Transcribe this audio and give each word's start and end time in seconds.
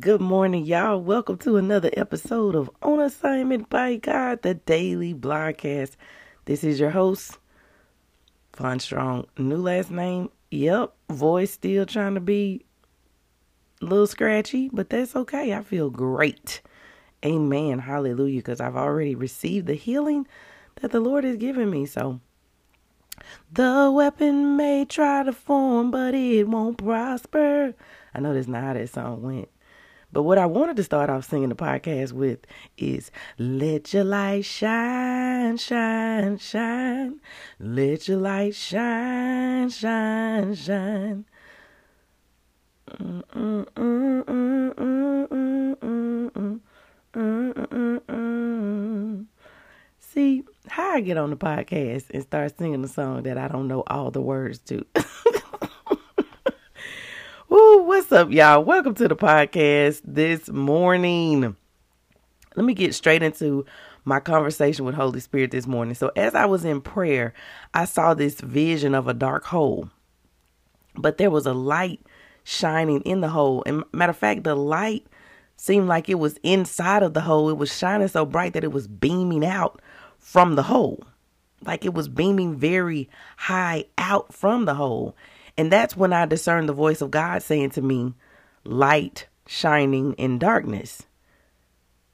Good 0.00 0.22
morning, 0.22 0.64
y'all. 0.64 1.02
Welcome 1.02 1.36
to 1.38 1.58
another 1.58 1.90
episode 1.92 2.54
of 2.54 2.70
On 2.80 3.00
Assignment 3.00 3.68
by 3.68 3.96
God, 3.96 4.40
the 4.40 4.54
daily 4.54 5.12
broadcast. 5.12 5.98
This 6.46 6.64
is 6.64 6.80
your 6.80 6.88
host, 6.88 7.38
Von 8.56 8.80
Strong. 8.80 9.26
New 9.36 9.58
last 9.58 9.90
name. 9.90 10.30
Yep. 10.52 10.94
Voice 11.10 11.50
still 11.50 11.84
trying 11.84 12.14
to 12.14 12.20
be 12.20 12.64
a 13.82 13.84
little 13.84 14.06
scratchy, 14.06 14.70
but 14.72 14.88
that's 14.88 15.14
okay. 15.14 15.52
I 15.52 15.60
feel 15.60 15.90
great. 15.90 16.62
Amen. 17.22 17.80
Hallelujah. 17.80 18.38
Because 18.38 18.60
I've 18.60 18.76
already 18.76 19.14
received 19.14 19.66
the 19.66 19.74
healing 19.74 20.26
that 20.80 20.92
the 20.92 21.00
Lord 21.00 21.24
has 21.24 21.36
given 21.36 21.68
me. 21.68 21.84
So, 21.84 22.20
the 23.52 23.92
weapon 23.94 24.56
may 24.56 24.86
try 24.86 25.24
to 25.24 25.32
form, 25.32 25.90
but 25.90 26.14
it 26.14 26.48
won't 26.48 26.78
prosper. 26.78 27.74
I 28.14 28.20
know 28.20 28.32
that's 28.32 28.48
not 28.48 28.62
how 28.62 28.72
that 28.72 28.88
song 28.88 29.20
went. 29.20 29.48
But 30.12 30.24
what 30.24 30.38
I 30.38 30.46
wanted 30.46 30.76
to 30.76 30.82
start 30.82 31.08
off 31.08 31.24
singing 31.24 31.50
the 31.50 31.54
podcast 31.54 32.12
with 32.12 32.40
is 32.76 33.10
Let 33.38 33.94
your 33.94 34.04
light 34.04 34.44
shine, 34.44 35.56
shine, 35.56 36.38
shine. 36.38 37.20
Let 37.60 38.08
your 38.08 38.18
light 38.18 38.54
shine, 38.54 39.70
shine, 39.70 40.54
shine. 40.54 41.24
See, 50.00 50.42
how 50.66 50.90
I 50.90 51.00
get 51.00 51.16
on 51.16 51.30
the 51.30 51.36
podcast 51.36 52.10
and 52.10 52.22
start 52.24 52.58
singing 52.58 52.82
a 52.82 52.88
song 52.88 53.22
that 53.22 53.38
I 53.38 53.46
don't 53.46 53.68
know 53.68 53.84
all 53.86 54.10
the 54.10 54.20
words 54.20 54.58
to. 54.60 54.84
Woo, 57.50 57.82
what's 57.82 58.12
up, 58.12 58.30
y'all? 58.30 58.62
Welcome 58.62 58.94
to 58.94 59.08
the 59.08 59.16
podcast 59.16 60.02
this 60.04 60.48
morning. 60.48 61.56
Let 62.54 62.64
me 62.64 62.74
get 62.74 62.94
straight 62.94 63.24
into 63.24 63.66
my 64.04 64.20
conversation 64.20 64.84
with 64.84 64.94
Holy 64.94 65.18
Spirit 65.18 65.50
this 65.50 65.66
morning. 65.66 65.96
So, 65.96 66.12
as 66.14 66.36
I 66.36 66.46
was 66.46 66.64
in 66.64 66.80
prayer, 66.80 67.34
I 67.74 67.86
saw 67.86 68.14
this 68.14 68.40
vision 68.40 68.94
of 68.94 69.08
a 69.08 69.14
dark 69.14 69.46
hole, 69.46 69.90
but 70.94 71.18
there 71.18 71.28
was 71.28 71.44
a 71.44 71.52
light 71.52 71.98
shining 72.44 73.00
in 73.00 73.20
the 73.20 73.30
hole. 73.30 73.64
And 73.66 73.82
matter 73.92 74.10
of 74.10 74.16
fact, 74.16 74.44
the 74.44 74.54
light 74.54 75.04
seemed 75.56 75.88
like 75.88 76.08
it 76.08 76.20
was 76.20 76.38
inside 76.44 77.02
of 77.02 77.14
the 77.14 77.22
hole. 77.22 77.50
It 77.50 77.58
was 77.58 77.76
shining 77.76 78.06
so 78.06 78.24
bright 78.24 78.52
that 78.52 78.62
it 78.62 78.70
was 78.70 78.86
beaming 78.86 79.44
out 79.44 79.82
from 80.20 80.54
the 80.54 80.62
hole, 80.62 81.02
like 81.66 81.84
it 81.84 81.94
was 81.94 82.08
beaming 82.08 82.54
very 82.54 83.10
high 83.38 83.86
out 83.98 84.32
from 84.32 84.66
the 84.66 84.74
hole. 84.74 85.16
And 85.56 85.72
that's 85.72 85.96
when 85.96 86.12
I 86.12 86.26
discerned 86.26 86.68
the 86.68 86.74
voice 86.74 87.00
of 87.00 87.10
God 87.10 87.42
saying 87.42 87.70
to 87.70 87.82
me, 87.82 88.14
light 88.64 89.26
shining 89.46 90.12
in 90.14 90.38
darkness. 90.38 91.02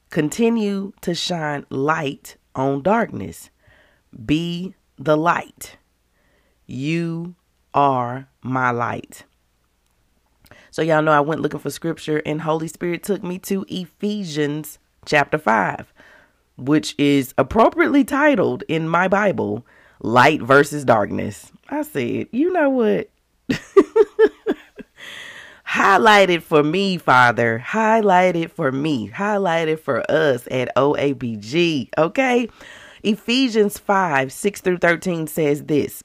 Continue 0.09 0.93
to 1.01 1.13
shine 1.13 1.65
light 1.69 2.37
on 2.55 2.81
darkness. 2.81 3.49
Be 4.25 4.73
the 4.97 5.17
light. 5.17 5.77
You 6.65 7.35
are 7.73 8.27
my 8.41 8.71
light. 8.71 9.23
So, 10.71 10.81
y'all 10.81 11.01
know 11.01 11.11
I 11.11 11.21
went 11.21 11.41
looking 11.41 11.59
for 11.59 11.69
scripture, 11.69 12.21
and 12.25 12.41
Holy 12.41 12.67
Spirit 12.67 13.03
took 13.03 13.23
me 13.23 13.39
to 13.39 13.65
Ephesians 13.67 14.79
chapter 15.05 15.37
5, 15.37 15.93
which 16.57 16.93
is 16.97 17.33
appropriately 17.37 18.03
titled 18.03 18.63
in 18.67 18.87
my 18.87 19.07
Bible, 19.07 19.65
Light 20.01 20.41
versus 20.41 20.85
Darkness. 20.85 21.51
I 21.69 21.81
said, 21.81 22.27
you 22.31 22.51
know 22.51 22.69
what? 22.69 23.09
Highlight 25.63 26.29
it 26.29 26.43
for 26.43 26.63
me, 26.63 26.97
Father. 26.97 27.59
Highlight 27.59 28.35
it 28.35 28.51
for 28.51 28.71
me. 28.71 29.07
Highlight 29.07 29.67
it 29.67 29.79
for 29.79 30.09
us 30.09 30.47
at 30.49 30.73
OABG. 30.75 31.89
Okay? 31.97 32.49
Ephesians 33.03 33.77
5 33.77 34.31
6 34.31 34.61
through 34.61 34.77
13 34.77 35.27
says 35.27 35.65
this 35.65 36.03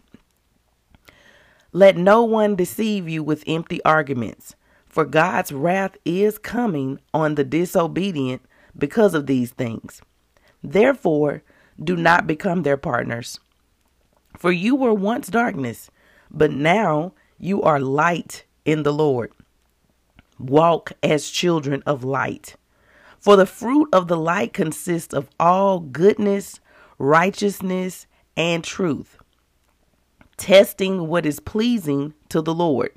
Let 1.72 1.96
no 1.96 2.22
one 2.22 2.54
deceive 2.54 3.08
you 3.08 3.22
with 3.22 3.44
empty 3.46 3.82
arguments, 3.84 4.54
for 4.86 5.04
God's 5.04 5.52
wrath 5.52 5.96
is 6.04 6.38
coming 6.38 7.00
on 7.14 7.34
the 7.34 7.44
disobedient 7.44 8.42
because 8.76 9.14
of 9.14 9.26
these 9.26 9.50
things. 9.52 10.02
Therefore, 10.62 11.42
do 11.82 11.96
not 11.96 12.26
become 12.26 12.62
their 12.62 12.76
partners. 12.76 13.40
For 14.36 14.52
you 14.52 14.76
were 14.76 14.94
once 14.94 15.28
darkness, 15.28 15.90
but 16.30 16.50
now 16.50 17.12
you 17.42 17.60
are 17.60 17.80
light 17.80 18.44
in 18.64 18.84
the 18.84 18.92
Lord. 18.92 19.32
Walk 20.38 20.92
as 21.02 21.28
children 21.28 21.82
of 21.84 22.04
light. 22.04 22.54
For 23.18 23.34
the 23.36 23.46
fruit 23.46 23.88
of 23.92 24.06
the 24.06 24.16
light 24.16 24.52
consists 24.52 25.12
of 25.12 25.28
all 25.40 25.80
goodness, 25.80 26.60
righteousness, 26.98 28.06
and 28.36 28.62
truth, 28.62 29.18
testing 30.36 31.08
what 31.08 31.26
is 31.26 31.40
pleasing 31.40 32.14
to 32.28 32.40
the 32.40 32.54
Lord. 32.54 32.92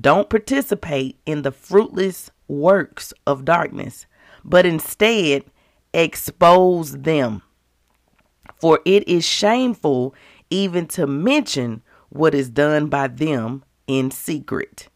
Don't 0.00 0.30
participate 0.30 1.18
in 1.26 1.42
the 1.42 1.52
fruitless 1.52 2.30
works 2.46 3.12
of 3.26 3.44
darkness, 3.44 4.06
but 4.44 4.66
instead 4.66 5.44
expose 5.92 6.98
them. 6.98 7.42
For 8.60 8.80
it 8.84 9.06
is 9.08 9.24
shameful 9.24 10.14
even 10.48 10.86
to 10.88 11.08
mention 11.08 11.82
what 12.10 12.34
is 12.34 12.48
done 12.48 12.88
by 12.88 13.08
them 13.08 13.64
in 13.86 14.10
secret. 14.10 14.88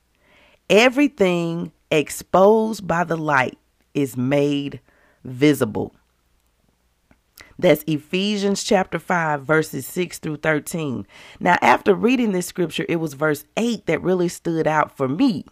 Everything 0.71 1.73
exposed 1.91 2.87
by 2.87 3.05
the 3.05 3.17
light 3.17 3.59
is 3.95 4.17
made 4.17 4.81
visible. 5.25 5.95
That's 7.59 7.85
Ephesians 7.87 8.65
chapter 8.65 8.99
5, 8.99 9.43
verses 9.43 9.87
6 9.87 10.19
through 10.19 10.39
13. 10.39 11.07
Now, 11.39 11.59
after 11.61 11.95
reading 11.95 12.33
this 12.33 12.47
scripture, 12.47 12.87
it 12.89 12.97
was 12.97 13.15
verse 13.15 13.45
8 13.57 13.87
that 13.87 14.03
really 14.03 14.29
stood 14.29 14.67
out 14.67 14.97
for 14.97 15.07
me. 15.07 15.45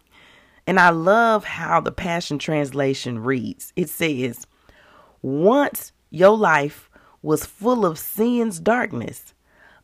And 0.67 0.79
I 0.79 0.89
love 0.89 1.43
how 1.45 1.79
the 1.79 1.91
Passion 1.91 2.37
Translation 2.37 3.19
reads. 3.19 3.71
It 3.75 3.89
says, 3.89 4.45
Once 5.21 5.91
your 6.09 6.37
life 6.37 6.89
was 7.21 7.45
full 7.45 7.85
of 7.85 7.99
sin's 7.99 8.59
darkness, 8.59 9.33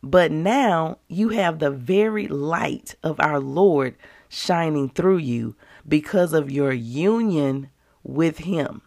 but 0.02 0.30
now 0.30 0.98
you 1.08 1.30
have 1.30 1.58
the 1.58 1.70
very 1.70 2.28
light 2.28 2.94
of 3.02 3.18
our 3.20 3.40
Lord 3.40 3.96
shining 4.28 4.88
through 4.88 5.18
you 5.18 5.56
because 5.86 6.32
of 6.32 6.50
your 6.50 6.72
union 6.72 7.70
with 8.02 8.38
Him. 8.38 8.82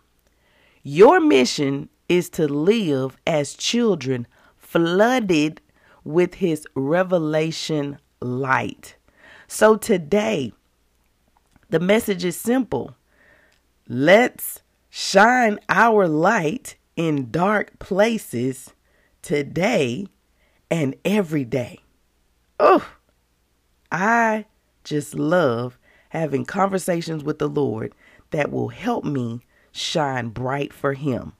Your 0.83 1.19
mission 1.19 1.89
is 2.07 2.29
to 2.31 2.47
live 2.47 3.17
as 3.25 3.53
children 3.53 4.27
flooded 4.57 5.61
with 6.03 6.35
His 6.35 6.65
revelation 6.75 7.97
light. 8.19 8.95
So 9.47 9.75
today, 9.75 10.53
the 11.69 11.79
message 11.79 12.23
is 12.23 12.37
simple. 12.37 12.95
Let's 13.87 14.61
shine 14.89 15.59
our 15.69 16.07
light 16.07 16.75
in 16.95 17.31
dark 17.31 17.79
places 17.79 18.73
today 19.21 20.07
and 20.71 20.95
every 21.03 21.43
day. 21.43 21.79
Oh, 22.59 22.87
I 23.91 24.45
just 24.85 25.13
love 25.13 25.77
having 26.09 26.45
conversations 26.45 27.23
with 27.23 27.37
the 27.39 27.49
Lord 27.49 27.93
that 28.31 28.51
will 28.51 28.69
help 28.69 29.03
me 29.03 29.41
shine 29.73 30.29
bright 30.29 30.73
for 30.73 30.93
Him. 30.93 31.33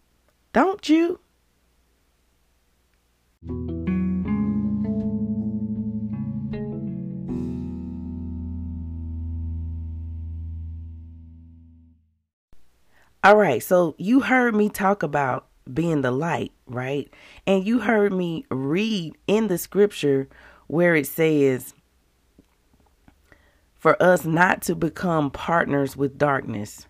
Don't 0.53 0.87
you? 0.89 1.19
All 13.23 13.37
right, 13.37 13.61
so 13.63 13.95
you 13.97 14.21
heard 14.21 14.55
me 14.55 14.67
talk 14.67 15.03
about 15.03 15.47
being 15.71 16.01
the 16.01 16.11
light, 16.11 16.51
right? 16.71 17.11
And 17.47 17.65
you 17.65 17.79
heard 17.79 18.13
me 18.13 18.45
read 18.51 19.17
in 19.27 19.47
the 19.47 19.57
scripture 19.57 20.27
where 20.67 20.95
it 20.95 21.07
says 21.07 21.73
for 23.75 24.01
us 24.01 24.25
not 24.25 24.61
to 24.63 24.75
become 24.75 25.31
partners 25.31 25.97
with 25.97 26.17
darkness. 26.17 26.85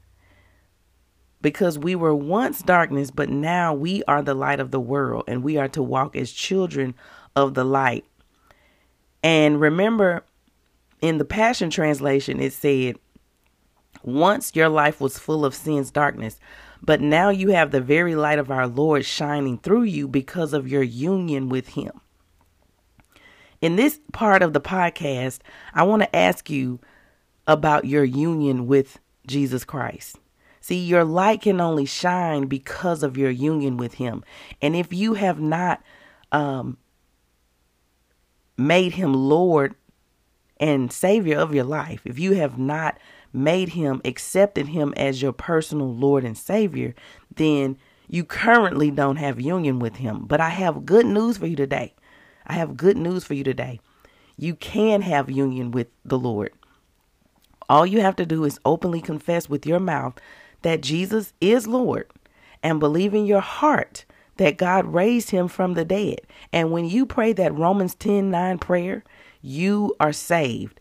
because 1.41 1.79
we 1.79 1.95
were 1.95 2.15
once 2.15 2.61
darkness, 2.61 3.11
but 3.11 3.29
now 3.29 3.73
we 3.73 4.03
are 4.07 4.21
the 4.21 4.33
light 4.35 4.59
of 4.59 4.71
the 4.71 4.79
world 4.79 5.23
and 5.27 5.43
we 5.43 5.57
are 5.57 5.67
to 5.69 5.81
walk 5.83 6.15
as 6.15 6.31
children 6.31 6.93
of 7.35 7.53
the 7.53 7.63
light. 7.63 8.05
And 9.23 9.59
remember, 9.61 10.23
in 11.01 11.17
the 11.17 11.25
Passion 11.25 11.69
Translation, 11.69 12.39
it 12.39 12.53
said, 12.53 12.95
Once 14.03 14.55
your 14.55 14.69
life 14.69 15.01
was 15.01 15.17
full 15.19 15.45
of 15.45 15.55
sin's 15.55 15.91
darkness, 15.91 16.39
but 16.81 17.01
now 17.01 17.29
you 17.29 17.49
have 17.49 17.71
the 17.71 17.81
very 17.81 18.15
light 18.15 18.39
of 18.39 18.49
our 18.49 18.67
Lord 18.67 19.05
shining 19.05 19.57
through 19.57 19.83
you 19.83 20.07
because 20.07 20.53
of 20.53 20.67
your 20.67 20.83
union 20.83 21.49
with 21.49 21.69
Him. 21.69 22.01
In 23.61 23.75
this 23.75 23.99
part 24.11 24.41
of 24.41 24.53
the 24.53 24.61
podcast, 24.61 25.39
I 25.73 25.83
want 25.83 26.01
to 26.01 26.15
ask 26.15 26.49
you 26.49 26.79
about 27.45 27.85
your 27.85 28.03
union 28.03 28.65
with 28.65 28.99
Jesus 29.27 29.63
Christ. 29.63 30.17
See, 30.59 30.79
your 30.79 31.03
light 31.03 31.41
can 31.41 31.61
only 31.61 31.85
shine 31.85 32.47
because 32.47 33.03
of 33.03 33.17
your 33.17 33.31
union 33.31 33.77
with 33.77 33.95
Him. 33.95 34.23
And 34.61 34.75
if 34.75 34.91
you 34.91 35.13
have 35.13 35.39
not 35.39 35.83
um, 36.31 36.77
made 38.57 38.93
Him 38.93 39.13
Lord 39.13 39.75
and 40.59 40.91
Savior 40.91 41.37
of 41.37 41.53
your 41.53 41.63
life, 41.63 42.01
if 42.05 42.17
you 42.17 42.33
have 42.33 42.57
not 42.57 42.97
made 43.33 43.69
Him, 43.69 44.01
accepted 44.05 44.67
Him 44.67 44.93
as 44.97 45.21
your 45.21 45.33
personal 45.33 45.93
Lord 45.93 46.23
and 46.23 46.37
Savior, 46.37 46.93
then 47.35 47.77
you 48.07 48.23
currently 48.23 48.91
don't 48.91 49.17
have 49.17 49.39
union 49.39 49.79
with 49.79 49.97
Him. 49.97 50.25
But 50.25 50.41
I 50.41 50.49
have 50.49 50.85
good 50.85 51.05
news 51.05 51.37
for 51.37 51.47
you 51.47 51.55
today. 51.55 51.93
I 52.45 52.53
have 52.53 52.77
good 52.77 52.97
news 52.97 53.23
for 53.23 53.33
you 53.33 53.43
today. 53.43 53.79
You 54.37 54.55
can 54.55 55.01
have 55.01 55.29
union 55.29 55.71
with 55.71 55.87
the 56.03 56.19
Lord. 56.19 56.51
All 57.69 57.85
you 57.85 58.01
have 58.01 58.17
to 58.17 58.25
do 58.25 58.43
is 58.43 58.59
openly 58.65 58.99
confess 58.99 59.47
with 59.47 59.65
your 59.65 59.79
mouth 59.79 60.19
that 60.61 60.81
Jesus 60.81 61.33
is 61.39 61.67
Lord 61.67 62.09
and 62.61 62.79
believe 62.79 63.13
in 63.13 63.25
your 63.25 63.39
heart 63.39 64.03
that 64.37 64.57
God 64.57 64.93
raised 64.93 65.29
him 65.29 65.47
from 65.47 65.75
the 65.75 65.85
dead. 65.85 66.21
And 66.51 66.71
when 66.71 66.85
you 66.85 67.05
pray 67.05 67.31
that 67.33 67.55
Romans 67.57 67.95
10 67.95 68.29
9 68.29 68.57
prayer, 68.57 69.03
you 69.41 69.95
are 69.99 70.11
saved. 70.11 70.80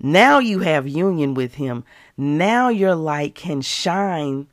Now 0.00 0.38
you 0.38 0.60
have 0.60 0.88
union 0.88 1.34
with 1.34 1.54
him. 1.54 1.84
Now 2.16 2.68
your 2.68 2.94
light 2.94 3.34
can 3.34 3.62
shine. 3.62 4.48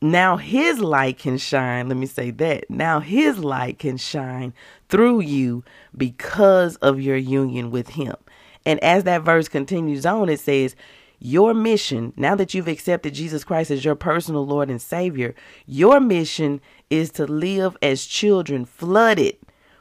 Now 0.00 0.36
his 0.36 0.78
light 0.78 1.18
can 1.18 1.38
shine. 1.38 1.88
Let 1.88 1.96
me 1.96 2.06
say 2.06 2.30
that. 2.32 2.68
Now 2.70 3.00
his 3.00 3.38
light 3.38 3.78
can 3.78 3.96
shine 3.96 4.52
through 4.88 5.20
you 5.20 5.64
because 5.96 6.76
of 6.76 7.00
your 7.00 7.16
union 7.16 7.70
with 7.70 7.90
him. 7.90 8.14
And 8.66 8.82
as 8.82 9.04
that 9.04 9.22
verse 9.22 9.48
continues 9.48 10.06
on, 10.06 10.28
it 10.28 10.40
says, 10.40 10.76
your 11.18 11.54
mission, 11.54 12.12
now 12.16 12.34
that 12.34 12.52
you've 12.52 12.68
accepted 12.68 13.14
Jesus 13.14 13.44
Christ 13.44 13.70
as 13.70 13.82
your 13.82 13.94
personal 13.94 14.46
Lord 14.46 14.68
and 14.68 14.82
Savior, 14.82 15.34
your 15.64 15.98
mission 15.98 16.60
is 16.90 17.10
to 17.12 17.26
live 17.26 17.78
as 17.80 18.04
children 18.04 18.66
flooded 18.66 19.38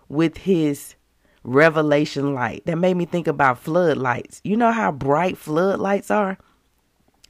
with 0.07 0.37
His 0.37 0.95
revelation 1.43 2.33
light. 2.33 2.65
That 2.65 2.77
made 2.77 2.97
me 2.97 3.05
think 3.05 3.27
about 3.27 3.59
floodlights. 3.59 4.41
You 4.43 4.57
know 4.57 4.71
how 4.71 4.91
bright 4.91 5.37
floodlights 5.37 6.11
are? 6.11 6.37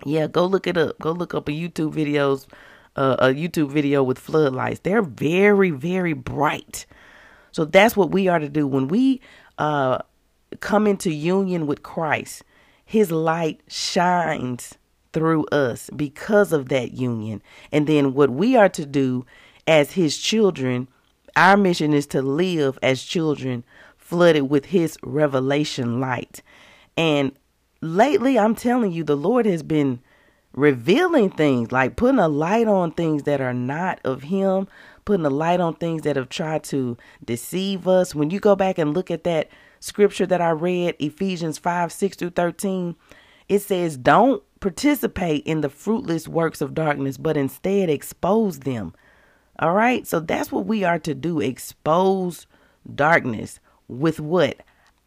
Yeah, 0.05 0.27
go 0.27 0.45
look 0.45 0.67
it 0.67 0.77
up. 0.77 0.99
Go 0.99 1.11
look 1.11 1.33
up 1.33 1.47
a 1.47 1.51
YouTube 1.51 1.93
videos, 1.93 2.47
uh, 2.95 3.15
a 3.19 3.27
YouTube 3.27 3.71
video 3.71 4.03
with 4.03 4.19
floodlights. 4.19 4.81
They're 4.81 5.01
very, 5.01 5.71
very 5.71 6.13
bright. 6.13 6.85
So 7.51 7.65
that's 7.65 7.95
what 7.95 8.11
we 8.11 8.27
are 8.27 8.39
to 8.39 8.49
do 8.49 8.67
when 8.67 8.87
we 8.87 9.21
uh, 9.57 9.99
come 10.59 10.87
into 10.87 11.11
union 11.11 11.67
with 11.67 11.83
Christ 11.83 12.43
his 12.85 13.11
light 13.11 13.61
shines 13.67 14.75
through 15.13 15.45
us 15.45 15.89
because 15.95 16.53
of 16.53 16.69
that 16.69 16.91
union. 16.93 17.41
And 17.71 17.87
then 17.87 18.13
what 18.13 18.29
we 18.29 18.55
are 18.55 18.69
to 18.69 18.85
do 18.85 19.25
as 19.67 19.93
his 19.93 20.17
children, 20.17 20.87
our 21.35 21.57
mission 21.57 21.93
is 21.93 22.05
to 22.07 22.21
live 22.21 22.77
as 22.83 23.01
children 23.01 23.63
flooded 24.13 24.47
with 24.47 24.65
his 24.65 24.95
revelation 25.01 25.99
light. 25.99 26.43
And 26.95 27.31
lately, 27.81 28.37
I'm 28.37 28.53
telling 28.53 28.91
you, 28.91 29.03
the 29.03 29.17
Lord 29.17 29.47
has 29.47 29.63
been 29.63 30.01
revealing 30.53 31.31
things, 31.31 31.71
like 31.71 31.95
putting 31.95 32.19
a 32.19 32.27
light 32.27 32.67
on 32.67 32.91
things 32.91 33.23
that 33.23 33.41
are 33.41 33.55
not 33.55 33.99
of 34.03 34.21
him, 34.21 34.67
putting 35.03 35.25
a 35.25 35.31
light 35.31 35.59
on 35.59 35.73
things 35.73 36.03
that 36.03 36.15
have 36.15 36.29
tried 36.29 36.63
to 36.65 36.95
deceive 37.25 37.87
us. 37.87 38.13
When 38.13 38.29
you 38.29 38.39
go 38.39 38.55
back 38.55 38.77
and 38.77 38.93
look 38.93 39.09
at 39.09 39.23
that 39.23 39.49
scripture 39.79 40.27
that 40.27 40.41
I 40.41 40.51
read, 40.51 40.95
Ephesians 40.99 41.57
5 41.57 41.91
6 41.91 42.15
through 42.15 42.29
13, 42.29 42.95
it 43.49 43.63
says, 43.63 43.97
Don't 43.97 44.43
participate 44.59 45.43
in 45.47 45.61
the 45.61 45.69
fruitless 45.69 46.27
works 46.27 46.61
of 46.61 46.75
darkness, 46.75 47.17
but 47.17 47.35
instead 47.35 47.89
expose 47.89 48.59
them. 48.59 48.93
All 49.57 49.73
right. 49.73 50.05
So 50.05 50.19
that's 50.19 50.51
what 50.51 50.67
we 50.67 50.83
are 50.83 50.99
to 50.99 51.15
do 51.15 51.39
expose 51.39 52.45
darkness 52.93 53.59
with 53.99 54.19
what? 54.19 54.57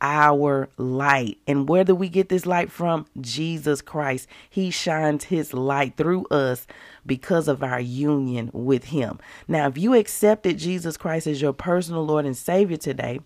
Our 0.00 0.68
light. 0.76 1.38
And 1.46 1.68
where 1.68 1.84
do 1.84 1.94
we 1.94 2.08
get 2.08 2.28
this 2.28 2.44
light 2.44 2.70
from? 2.70 3.06
Jesus 3.20 3.80
Christ. 3.80 4.28
He 4.48 4.70
shines 4.70 5.24
his 5.24 5.54
light 5.54 5.96
through 5.96 6.26
us 6.26 6.66
because 7.06 7.48
of 7.48 7.62
our 7.62 7.80
union 7.80 8.50
with 8.52 8.84
him. 8.84 9.18
Now, 9.48 9.68
if 9.68 9.78
you 9.78 9.94
accepted 9.94 10.58
Jesus 10.58 10.96
Christ 10.96 11.26
as 11.26 11.40
your 11.40 11.54
personal 11.54 12.04
Lord 12.04 12.26
and 12.26 12.36
Savior 12.36 12.76
today, 12.76 13.20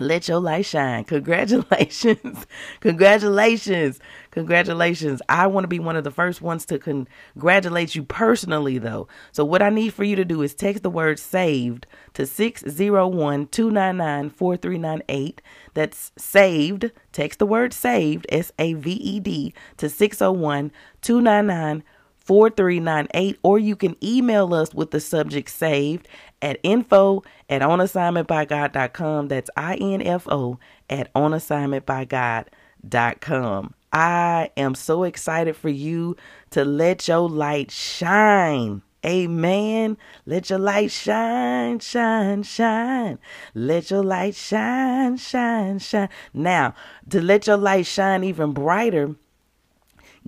let 0.00 0.28
your 0.28 0.40
light 0.40 0.66
shine. 0.66 1.04
Congratulations. 1.04 2.46
Congratulations. 2.80 4.00
Congratulations. 4.30 5.22
I 5.28 5.46
want 5.46 5.64
to 5.64 5.68
be 5.68 5.78
one 5.78 5.96
of 5.96 6.04
the 6.04 6.10
first 6.10 6.40
ones 6.40 6.64
to 6.66 6.78
congratulate 6.78 7.94
you 7.94 8.02
personally, 8.02 8.78
though. 8.78 9.08
So, 9.32 9.44
what 9.44 9.62
I 9.62 9.70
need 9.70 9.94
for 9.94 10.04
you 10.04 10.16
to 10.16 10.24
do 10.24 10.42
is 10.42 10.54
text 10.54 10.82
the 10.82 10.90
word 10.90 11.18
saved 11.18 11.86
to 12.14 12.26
601 12.26 13.48
299 13.48 14.30
4398. 14.30 15.42
That's 15.74 16.12
saved. 16.16 16.90
Text 17.12 17.38
the 17.38 17.46
word 17.46 17.72
saved, 17.72 18.26
S 18.28 18.52
A 18.58 18.74
V 18.74 18.92
E 18.92 19.20
D, 19.20 19.54
to 19.78 19.88
601 19.88 20.72
299 21.02 21.82
4398. 22.28 23.38
Or 23.42 23.58
you 23.58 23.74
can 23.74 23.96
email 24.04 24.52
us 24.52 24.74
with 24.74 24.90
the 24.90 25.00
subject 25.00 25.48
saved 25.48 26.06
at 26.42 26.60
info 26.62 27.24
at 27.48 27.62
onassignmentbygod.com. 27.62 29.28
That's 29.28 29.48
I-N-F-O 29.56 30.58
at 30.90 31.10
onassignmentbygod.com. 31.14 33.74
I 33.90 34.50
am 34.56 34.74
so 34.74 35.04
excited 35.04 35.56
for 35.56 35.70
you 35.70 36.16
to 36.50 36.62
let 36.64 37.08
your 37.08 37.28
light 37.28 37.70
shine. 37.70 38.82
Amen. 39.06 39.96
Let 40.26 40.50
your 40.50 40.58
light 40.58 40.90
shine, 40.90 41.78
shine, 41.78 42.42
shine. 42.42 43.18
Let 43.54 43.90
your 43.90 44.02
light 44.02 44.34
shine, 44.34 45.16
shine, 45.16 45.78
shine. 45.78 46.08
Now, 46.34 46.74
to 47.08 47.22
let 47.22 47.46
your 47.46 47.56
light 47.56 47.86
shine 47.86 48.24
even 48.24 48.52
brighter, 48.52 49.14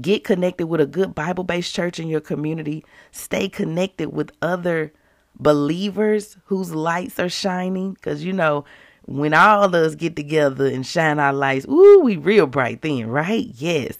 get 0.00 0.24
connected 0.24 0.68
with 0.68 0.80
a 0.80 0.86
good 0.86 1.14
Bible 1.14 1.44
based 1.44 1.74
church 1.74 1.98
in 1.98 2.08
your 2.08 2.20
community. 2.20 2.84
Stay 3.10 3.48
connected 3.48 4.12
with 4.12 4.30
other 4.40 4.92
believers 5.38 6.36
whose 6.46 6.74
lights 6.74 7.18
are 7.18 7.28
shining. 7.28 7.94
Because, 7.94 8.24
you 8.24 8.32
know, 8.32 8.64
when 9.06 9.34
all 9.34 9.64
of 9.64 9.74
us 9.74 9.94
get 9.94 10.16
together 10.16 10.66
and 10.66 10.86
shine 10.86 11.18
our 11.18 11.32
lights, 11.32 11.66
ooh, 11.66 12.00
we 12.00 12.16
real 12.16 12.46
bright 12.46 12.82
then, 12.82 13.08
right? 13.08 13.46
Yes. 13.54 13.98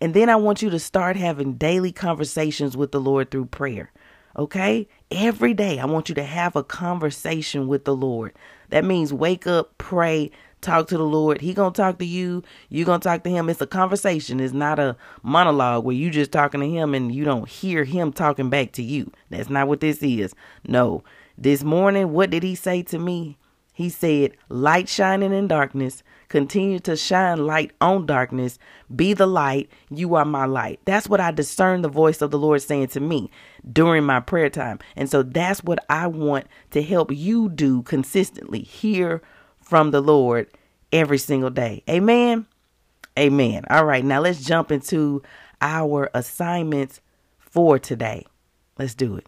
And 0.00 0.14
then 0.14 0.28
I 0.28 0.36
want 0.36 0.62
you 0.62 0.70
to 0.70 0.78
start 0.78 1.16
having 1.16 1.54
daily 1.54 1.92
conversations 1.92 2.76
with 2.76 2.92
the 2.92 3.00
Lord 3.00 3.30
through 3.30 3.46
prayer. 3.46 3.92
Okay? 4.36 4.88
Every 5.10 5.54
day, 5.54 5.78
I 5.78 5.84
want 5.84 6.08
you 6.08 6.14
to 6.16 6.24
have 6.24 6.56
a 6.56 6.64
conversation 6.64 7.68
with 7.68 7.84
the 7.84 7.94
Lord. 7.94 8.32
That 8.70 8.84
means 8.84 9.12
wake 9.12 9.46
up, 9.46 9.76
pray, 9.78 10.30
talk 10.62 10.88
to 10.88 10.96
the 10.96 11.04
Lord. 11.04 11.40
He 11.40 11.52
gonna 11.52 11.74
talk 11.74 11.98
to 11.98 12.06
you. 12.06 12.42
You 12.70 12.84
gonna 12.84 13.00
talk 13.00 13.24
to 13.24 13.30
him. 13.30 13.50
It's 13.50 13.60
a 13.60 13.66
conversation. 13.66 14.40
It's 14.40 14.54
not 14.54 14.78
a 14.78 14.96
monologue 15.22 15.84
where 15.84 15.94
you 15.94 16.10
just 16.10 16.32
talking 16.32 16.60
to 16.60 16.68
him 16.68 16.94
and 16.94 17.14
you 17.14 17.24
don't 17.24 17.48
hear 17.48 17.84
him 17.84 18.12
talking 18.12 18.48
back 18.48 18.72
to 18.72 18.82
you. 18.82 19.12
That's 19.28 19.50
not 19.50 19.68
what 19.68 19.80
this 19.80 20.02
is. 20.02 20.34
No. 20.66 21.04
This 21.36 21.62
morning, 21.62 22.12
what 22.12 22.30
did 22.30 22.42
he 22.42 22.54
say 22.54 22.82
to 22.84 22.98
me? 22.98 23.36
He 23.74 23.88
said, 23.88 24.32
Light 24.48 24.88
shining 24.88 25.32
in 25.32 25.48
darkness, 25.48 26.02
continue 26.28 26.78
to 26.80 26.94
shine 26.94 27.46
light 27.46 27.72
on 27.80 28.04
darkness. 28.04 28.58
Be 28.94 29.14
the 29.14 29.26
light. 29.26 29.70
You 29.90 30.14
are 30.14 30.26
my 30.26 30.44
light. 30.44 30.80
That's 30.84 31.08
what 31.08 31.20
I 31.20 31.30
discern 31.30 31.80
the 31.80 31.88
voice 31.88 32.20
of 32.20 32.30
the 32.30 32.38
Lord 32.38 32.60
saying 32.60 32.88
to 32.88 33.00
me 33.00 33.30
during 33.70 34.04
my 34.04 34.20
prayer 34.20 34.50
time. 34.50 34.78
And 34.94 35.08
so 35.10 35.22
that's 35.22 35.64
what 35.64 35.84
I 35.88 36.06
want 36.06 36.46
to 36.72 36.82
help 36.82 37.10
you 37.12 37.48
do 37.48 37.82
consistently. 37.82 38.60
Hear 38.60 39.22
from 39.72 39.90
the 39.90 40.02
Lord 40.02 40.48
every 40.92 41.16
single 41.16 41.48
day. 41.48 41.82
Amen. 41.88 42.44
Amen. 43.18 43.64
All 43.70 43.86
right, 43.86 44.04
now 44.04 44.20
let's 44.20 44.44
jump 44.44 44.70
into 44.70 45.22
our 45.62 46.10
assignments 46.12 47.00
for 47.38 47.78
today. 47.78 48.26
Let's 48.78 48.94
do 48.94 49.16
it. 49.16 49.26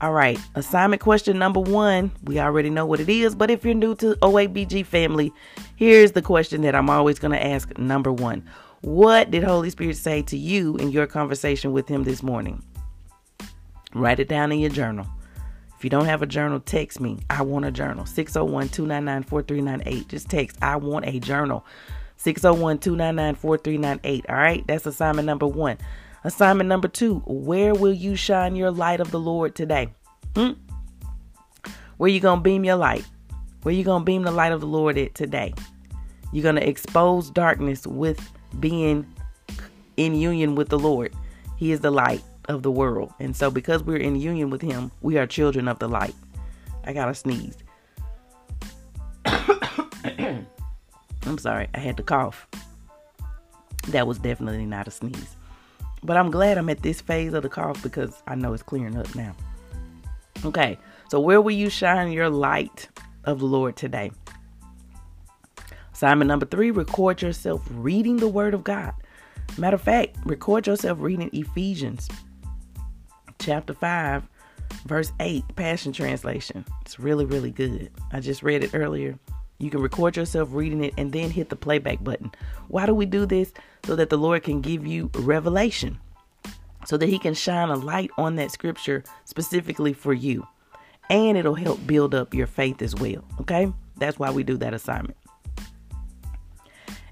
All 0.00 0.12
right, 0.12 0.38
assignment 0.54 1.02
question 1.02 1.38
number 1.38 1.60
one. 1.60 2.10
We 2.24 2.40
already 2.40 2.70
know 2.70 2.86
what 2.86 3.00
it 3.00 3.10
is, 3.10 3.34
but 3.34 3.50
if 3.50 3.66
you're 3.66 3.74
new 3.74 3.94
to 3.96 4.14
OABG 4.22 4.86
family, 4.86 5.30
here's 5.76 6.12
the 6.12 6.22
question 6.22 6.62
that 6.62 6.74
I'm 6.74 6.88
always 6.88 7.18
going 7.18 7.32
to 7.32 7.46
ask. 7.46 7.76
Number 7.76 8.10
one 8.10 8.48
What 8.82 9.30
did 9.30 9.44
Holy 9.44 9.68
Spirit 9.68 9.98
say 9.98 10.22
to 10.22 10.38
you 10.38 10.76
in 10.76 10.90
your 10.90 11.06
conversation 11.06 11.72
with 11.72 11.86
Him 11.86 12.04
this 12.04 12.22
morning? 12.22 12.62
Write 13.94 14.20
it 14.20 14.28
down 14.28 14.52
in 14.52 14.58
your 14.58 14.70
journal. 14.70 15.06
If 15.76 15.84
you 15.84 15.90
don't 15.90 16.06
have 16.06 16.22
a 16.22 16.26
journal, 16.26 16.60
text 16.60 16.98
me. 16.98 17.18
I 17.28 17.42
want 17.42 17.66
a 17.66 17.70
journal. 17.70 18.06
601 18.06 18.70
299 18.70 19.22
4398. 19.24 20.08
Just 20.08 20.30
text, 20.30 20.56
I 20.62 20.76
want 20.76 21.04
a 21.04 21.18
journal. 21.20 21.66
601 22.16 22.78
299 22.78 23.34
4398. 23.34 24.30
All 24.30 24.36
right, 24.36 24.66
that's 24.66 24.86
assignment 24.86 25.26
number 25.26 25.46
one. 25.46 25.76
Assignment 26.24 26.68
number 26.68 26.88
two 26.88 27.18
Where 27.26 27.74
will 27.74 27.92
you 27.92 28.16
shine 28.16 28.56
your 28.56 28.70
light 28.70 29.00
of 29.00 29.10
the 29.10 29.20
Lord 29.20 29.54
today? 29.54 29.92
Hmm? 30.34 30.52
Where 31.98 32.08
you 32.08 32.20
going 32.20 32.38
to 32.38 32.42
beam 32.42 32.64
your 32.64 32.76
light? 32.76 33.04
Where 33.62 33.74
you 33.74 33.84
going 33.84 34.02
to 34.02 34.06
beam 34.06 34.22
the 34.22 34.30
light 34.30 34.52
of 34.52 34.62
the 34.62 34.66
Lord 34.66 34.96
at 34.96 35.14
today? 35.14 35.52
You're 36.32 36.44
going 36.44 36.56
to 36.56 36.66
expose 36.66 37.28
darkness 37.28 37.86
with 37.86 38.30
being 38.58 39.06
in 39.96 40.14
union 40.14 40.54
with 40.54 40.68
the 40.68 40.78
Lord. 40.78 41.14
He 41.56 41.72
is 41.72 41.80
the 41.80 41.90
light 41.90 42.22
of 42.48 42.62
the 42.62 42.70
world. 42.70 43.12
And 43.18 43.36
so, 43.36 43.50
because 43.50 43.82
we're 43.82 43.98
in 43.98 44.16
union 44.16 44.50
with 44.50 44.62
Him, 44.62 44.90
we 45.02 45.18
are 45.18 45.26
children 45.26 45.68
of 45.68 45.78
the 45.78 45.88
light. 45.88 46.14
I 46.84 46.92
got 46.92 47.06
to 47.06 47.14
sneeze. 47.14 47.56
I'm 49.24 50.46
sorry, 51.38 51.68
I 51.74 51.78
had 51.78 51.96
to 51.98 52.02
cough. 52.02 52.46
That 53.88 54.06
was 54.06 54.18
definitely 54.18 54.66
not 54.66 54.88
a 54.88 54.90
sneeze. 54.90 55.36
But 56.02 56.16
I'm 56.16 56.30
glad 56.30 56.56
I'm 56.56 56.70
at 56.70 56.82
this 56.82 57.00
phase 57.00 57.34
of 57.34 57.42
the 57.42 57.48
cough 57.48 57.82
because 57.82 58.22
I 58.26 58.34
know 58.34 58.54
it's 58.54 58.62
clearing 58.62 58.96
up 58.96 59.14
now. 59.14 59.34
Okay, 60.44 60.78
so 61.10 61.20
where 61.20 61.40
will 61.40 61.52
you 61.52 61.68
shine 61.68 62.12
your 62.12 62.30
light 62.30 62.88
of 63.24 63.40
the 63.40 63.46
Lord 63.46 63.76
today? 63.76 64.10
Assignment 66.00 66.28
number 66.28 66.46
three 66.46 66.70
record 66.70 67.20
yourself 67.20 67.62
reading 67.72 68.16
the 68.16 68.26
Word 68.26 68.54
of 68.54 68.64
God. 68.64 68.94
Matter 69.58 69.74
of 69.74 69.82
fact, 69.82 70.16
record 70.24 70.66
yourself 70.66 70.96
reading 70.98 71.28
Ephesians 71.34 72.08
chapter 73.38 73.74
5, 73.74 74.26
verse 74.86 75.12
8, 75.20 75.44
Passion 75.56 75.92
Translation. 75.92 76.64
It's 76.80 76.98
really, 76.98 77.26
really 77.26 77.50
good. 77.50 77.90
I 78.12 78.20
just 78.20 78.42
read 78.42 78.64
it 78.64 78.74
earlier. 78.74 79.18
You 79.58 79.68
can 79.68 79.82
record 79.82 80.16
yourself 80.16 80.48
reading 80.52 80.82
it 80.82 80.94
and 80.96 81.12
then 81.12 81.28
hit 81.28 81.50
the 81.50 81.56
playback 81.56 82.02
button. 82.02 82.32
Why 82.68 82.86
do 82.86 82.94
we 82.94 83.04
do 83.04 83.26
this? 83.26 83.52
So 83.84 83.94
that 83.96 84.08
the 84.08 84.16
Lord 84.16 84.42
can 84.42 84.62
give 84.62 84.86
you 84.86 85.10
revelation, 85.16 85.98
so 86.86 86.96
that 86.96 87.10
He 87.10 87.18
can 87.18 87.34
shine 87.34 87.68
a 87.68 87.76
light 87.76 88.10
on 88.16 88.36
that 88.36 88.52
scripture 88.52 89.04
specifically 89.26 89.92
for 89.92 90.14
you. 90.14 90.46
And 91.10 91.36
it'll 91.36 91.56
help 91.56 91.86
build 91.86 92.14
up 92.14 92.32
your 92.32 92.46
faith 92.46 92.80
as 92.80 92.94
well. 92.94 93.22
Okay? 93.42 93.70
That's 93.98 94.18
why 94.18 94.30
we 94.30 94.44
do 94.44 94.56
that 94.56 94.72
assignment. 94.72 95.18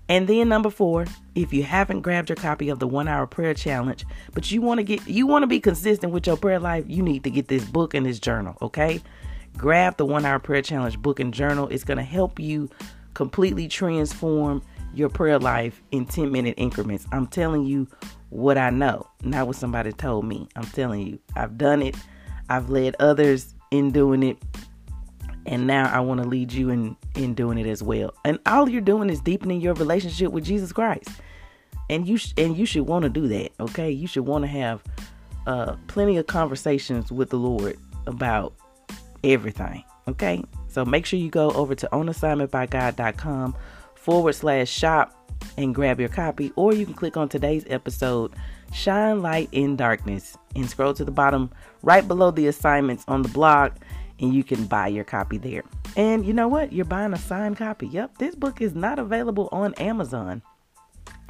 And 0.09 0.27
then 0.27 0.49
number 0.49 0.71
four, 0.71 1.07
if 1.35 1.53
you 1.53 1.63
haven't 1.63 2.01
grabbed 2.01 2.31
your 2.31 2.37
copy 2.37 2.71
of 2.71 2.79
the 2.79 2.87
one 2.87 3.09
hour 3.09 3.27
prayer 3.27 3.53
challenge, 3.55 4.07
but 4.33 4.51
you 4.51 4.63
want 4.63 4.79
to 4.79 4.85
get 4.85 5.07
you 5.07 5.27
want 5.27 5.43
to 5.43 5.47
be 5.47 5.61
consistent 5.61 6.13
with 6.13 6.27
your 6.27 6.37
prayer 6.37 6.59
life, 6.59 6.85
you 6.87 7.03
need 7.03 7.25
to 7.25 7.31
get 7.31 7.49
this 7.49 7.65
book 7.65 7.95
and 7.95 8.07
this 8.07 8.19
journal, 8.19 8.57
okay? 8.63 9.03
grab 9.59 9.97
the 9.97 10.07
one 10.07 10.25
hour 10.25 10.39
prayer 10.39 10.63
challenge 10.63 10.99
book 11.03 11.21
and 11.21 11.35
journal. 11.35 11.69
It's 11.69 11.85
going 11.85 11.99
to 11.99 12.05
help 12.05 12.39
you 12.39 12.71
completely 13.15 13.69
transform 13.69 14.63
your 14.95 15.09
prayer 15.09 15.39
life 15.39 15.83
in 15.91 16.07
10 16.07 16.31
minute 16.31 16.55
increments. 16.57 17.07
I'm 17.13 17.27
telling 17.27 17.67
you 17.67 17.89
what 18.31 18.57
I 18.57 18.71
know, 18.71 19.07
not 19.23 19.47
what 19.47 19.57
somebody 19.57 19.93
told 19.93 20.25
me. 20.25 20.49
I'm 20.57 20.65
telling 20.67 21.07
you, 21.07 21.19
I've 21.37 21.59
done 21.59 21.83
it, 21.83 21.97
I've 22.49 22.71
led 22.71 22.97
others 23.01 23.55
in 23.71 23.91
doing 23.91 24.23
it. 24.23 24.39
And 25.49 25.67
now 25.67 25.91
I 25.93 26.01
want 26.01 26.23
to 26.23 26.29
lead 26.29 26.53
you 26.53 26.69
in, 26.69 26.97
in 27.17 27.35
doing 27.35 27.59
it 27.59 27.67
as 27.67 27.83
well. 27.83 28.15
And 28.25 28.39
all 28.47 28.69
you're 28.69 28.81
doing 28.81 29.11
is 29.11 29.21
deepening 29.21 29.61
your 29.61 29.75
relationship 29.75 30.31
with 30.31 30.45
Jesus 30.45 30.73
Christ. 30.73 31.09
And 31.91 32.07
you 32.07 32.19
sh- 32.19 32.35
and 32.37 32.57
you 32.57 32.67
should 32.67 32.87
want 32.87 33.05
to 33.05 33.09
do 33.09 33.27
that, 33.29 33.53
okay? 33.59 33.91
You 33.91 34.07
should 34.07 34.27
want 34.27 34.45
to 34.45 34.49
have 34.49 34.85
uh, 35.47 35.77
plenty 35.87 36.19
of 36.19 36.27
conversations 36.27 37.11
with 37.11 37.31
the 37.31 37.39
Lord 37.39 37.79
about 38.07 38.53
everything. 39.25 39.83
Okay. 40.07 40.45
So 40.69 40.85
make 40.85 41.07
sure 41.07 41.19
you 41.19 41.31
go 41.31 41.51
over 41.53 41.75
to 41.75 41.89
onassignmentbygod.com 41.93 43.57
forward 43.95 44.35
slash 44.35 44.71
shop 44.71 45.15
and 45.57 45.75
grab 45.75 46.01
your 46.01 46.09
copy, 46.09 46.53
or 46.57 46.75
you 46.75 46.85
can 46.85 46.95
click 46.95 47.17
on 47.17 47.29
today's 47.29 47.65
episode, 47.69 48.33
Shine 48.73 49.23
Light 49.23 49.49
in 49.53 49.77
Darkness, 49.77 50.37
and 50.55 50.69
scroll 50.69 50.95
to 50.95 51.05
the 51.05 51.11
bottom 51.11 51.51
right 51.83 52.07
below 52.07 52.31
the 52.31 52.49
assignments 52.49 53.05
on 53.07 53.23
the 53.23 53.29
blog, 53.29 53.73
and 54.21 54.35
you 54.35 54.45
can 54.45 54.67
buy 54.67 54.89
your 54.89 55.05
copy 55.05 55.39
there. 55.39 55.63
And 55.97 56.27
you 56.27 56.33
know 56.33 56.49
what? 56.49 56.73
You're 56.73 56.85
buying 56.85 57.13
a 57.13 57.19
signed 57.19 57.57
copy. 57.57 57.87
Yep, 57.89 58.19
this 58.19 58.35
book 58.35 58.61
is 58.61 58.75
not 58.75 58.99
available 58.99 59.49
on 59.53 59.75
Amazon. 59.75 60.43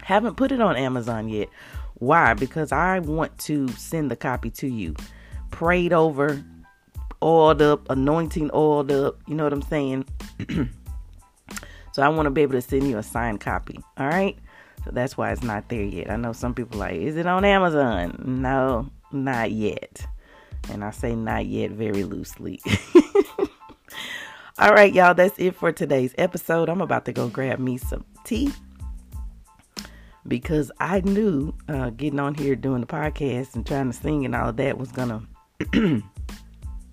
Haven't 0.03 0.37
put 0.37 0.53
it 0.53 0.61
on 0.61 0.77
Amazon 0.77 1.29
yet. 1.29 1.49
Why? 1.95 2.35
Because 2.35 2.73
I 2.73 3.01
want 3.01 3.37
to 3.41 3.69
send 3.69 4.11
the 4.11 4.17
copy 4.17 4.51
to 4.53 4.69
you, 4.69 4.95
prayed 5.51 5.93
over, 5.93 6.43
oiled 7.23 7.61
up, 7.61 7.91
anointing 7.91 8.51
oiled 8.55 8.91
up. 8.91 9.19
You 9.27 9.35
know 9.35 9.45
what 9.45 9.53
I'm 9.53 9.63
saying? 9.63 10.07
so 11.93 12.03
I 12.03 12.09
want 12.09 12.27
to 12.27 12.31
be 12.31 12.43
able 12.43 12.53
to 12.53 12.63
send 12.63 12.89
you 12.89 12.99
a 12.99 13.03
signed 13.03 13.41
copy. 13.41 13.81
All 13.97 14.07
right. 14.07 14.39
So 14.85 14.93
that's 14.93 15.17
why 15.17 15.33
it's 15.33 15.43
not 15.43 15.69
there 15.69 15.83
yet. 15.83 16.11
I 16.11 16.17
know 16.17 16.33
some 16.33 16.55
people 16.55 16.79
like, 16.79 16.95
is 16.95 17.17
it 17.17 17.27
on 17.27 17.45
Amazon? 17.45 18.23
No, 18.25 18.91
not 19.13 19.51
yet. 19.51 20.07
And 20.71 20.85
I 20.85 20.91
say 20.91 21.15
not 21.15 21.47
yet 21.47 21.71
very 21.71 22.05
loosely. 22.05 22.61
All 24.59 24.73
right, 24.73 24.93
y'all, 24.93 25.15
that's 25.15 25.39
it 25.39 25.55
for 25.55 25.71
today's 25.71 26.15
episode. 26.19 26.69
I'm 26.69 26.81
about 26.81 27.05
to 27.05 27.13
go 27.13 27.29
grab 27.29 27.59
me 27.59 27.79
some 27.79 28.05
tea 28.25 28.53
because 30.27 30.71
I 30.81 31.01
knew 31.01 31.55
uh, 31.69 31.91
getting 31.91 32.21
on 32.21 32.35
here 32.35 32.57
doing 32.57 32.81
the 32.81 32.87
podcast 32.87 33.55
and 33.55 33.67
trying 33.67 33.91
to 33.91 33.97
sing 33.97 34.25
and 34.25 34.35
all 34.35 34.53
that 34.53 34.77
was 34.77 34.93
going 34.93 35.27
to 35.73 36.03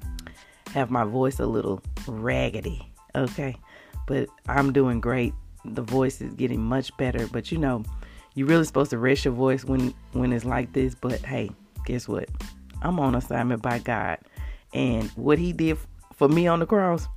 have 0.74 0.92
my 0.92 1.04
voice 1.04 1.40
a 1.40 1.46
little 1.46 1.82
raggedy. 2.08 2.88
Okay. 3.16 3.56
But 4.08 4.30
I'm 4.48 4.72
doing 4.72 5.02
great. 5.02 5.34
The 5.66 5.82
voice 5.82 6.22
is 6.22 6.34
getting 6.34 6.62
much 6.62 6.96
better. 6.98 7.28
But 7.28 7.52
you 7.52 7.58
know, 7.58 7.84
you're 8.36 8.48
really 8.48 8.66
supposed 8.66 8.92
to 8.92 8.98
rest 8.98 9.26
your 9.26 9.34
voice 9.34 9.66
when 9.66 9.94
when 10.12 10.32
it's 10.32 10.46
like 10.46 10.74
this. 10.74 10.96
But 10.96 11.20
hey, 11.26 11.50
guess 11.86 12.08
what? 12.08 12.30
I'm 12.86 13.00
on 13.00 13.16
assignment 13.16 13.64
by 13.64 13.80
God. 13.80 14.20
And 14.72 15.10
what 15.12 15.40
he 15.40 15.54
did 15.54 15.80
for 16.14 16.30
me 16.30 16.46
on 16.46 16.60
the 16.60 16.68
cross 16.68 17.08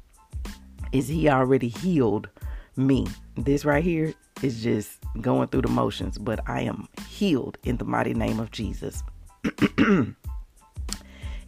is 0.92 1.08
he 1.08 1.28
already 1.28 1.68
healed 1.68 2.30
me. 2.76 3.06
This 3.36 3.66
right 3.66 3.84
here 3.84 4.14
is 4.42 4.62
just 4.62 4.98
going 5.20 5.48
through 5.48 5.60
the 5.62 5.68
motions, 5.68 6.16
but 6.16 6.40
I 6.48 6.62
am 6.62 6.88
healed 7.06 7.58
in 7.64 7.76
the 7.76 7.84
mighty 7.84 8.14
name 8.14 8.40
of 8.40 8.50
Jesus. 8.50 9.02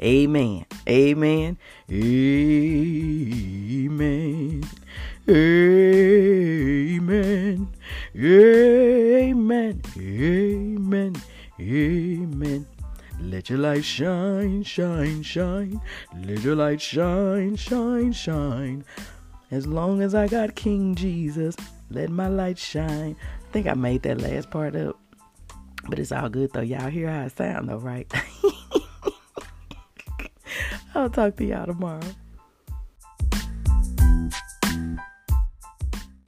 Amen. 0.03 0.67
Amen. 0.87 1.59
Amen. 1.91 2.69
Amen. 5.29 6.69
Amen. 7.09 7.69
Amen. 8.17 9.83
Amen. 9.97 11.17
Let 13.41 13.49
your 13.49 13.59
light 13.61 13.85
shine, 13.87 14.63
shine, 14.65 15.23
shine. 15.23 15.81
Let 16.27 16.43
your 16.43 16.57
light 16.57 16.79
shine, 16.79 17.57
shine, 17.57 18.13
shine. 18.13 18.85
As 19.51 19.67
long 19.67 20.03
as 20.03 20.15
I 20.15 20.29
got 20.29 20.55
King 20.57 20.95
Jesus, 20.95 21.57
let 21.91 22.11
my 22.11 22.29
light 22.29 22.59
shine. 22.59 23.17
I 23.19 23.51
think 23.51 23.67
I 23.67 23.73
made 23.73 24.03
that 24.03 24.21
last 24.21 24.51
part 24.51 24.77
up. 24.77 25.01
But 25.89 25.99
it's 25.99 26.13
all 26.13 26.29
good 26.29 26.53
though. 26.53 26.61
Y'all 26.61 26.91
hear 26.91 27.09
how 27.09 27.23
it 27.23 27.35
sound 27.35 27.71
though, 27.71 27.79
right? 27.79 28.13
I'll 30.95 31.09
talk 31.09 31.37
to 31.37 31.45
y'all 31.47 31.65
tomorrow. 31.65 32.03